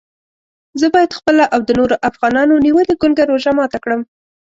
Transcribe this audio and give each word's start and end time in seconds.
زه 0.79 0.87
باید 0.95 1.17
خپله 1.19 1.43
او 1.53 1.61
د 1.67 1.69
نورو 1.79 1.95
افغانانو 2.09 2.61
نیولې 2.65 2.93
ګونګه 3.01 3.23
روژه 3.31 3.51
ماته 3.57 3.77
کړم. 3.83 4.01